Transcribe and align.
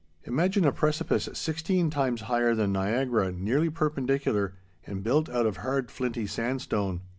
Imagine 0.23 0.65
a 0.65 0.71
precipice 0.71 1.29
sixteen 1.33 1.91
times 1.91 2.21
higher 2.21 2.55
than 2.55 2.71
Niagara, 2.71 3.31
nearly 3.31 3.69
perpendicular, 3.69 4.55
and 4.87 5.03
built 5.03 5.29
out 5.29 5.45
of 5.45 5.57
hard 5.57 5.91
flinty 5.91 6.25
sandstone. 6.25 7.01